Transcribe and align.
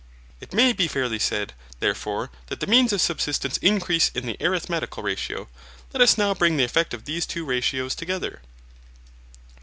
It 0.39 0.51
may 0.51 0.73
be 0.73 0.87
fairly 0.87 1.19
said, 1.19 1.53
therefore, 1.79 2.31
that 2.47 2.59
the 2.59 2.65
means 2.65 2.91
of 2.91 2.99
subsistence 3.01 3.57
increase 3.57 4.09
in 4.15 4.27
an 4.29 4.35
arithmetical 4.41 5.03
ratio. 5.03 5.47
Let 5.93 6.01
us 6.01 6.17
now 6.17 6.33
bring 6.33 6.57
the 6.57 6.63
effects 6.63 6.95
of 6.95 7.05
these 7.05 7.27
two 7.27 7.45
ratios 7.45 7.93
together. 7.93 8.41